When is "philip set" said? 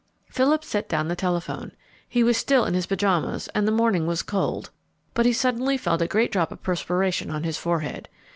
0.31-0.89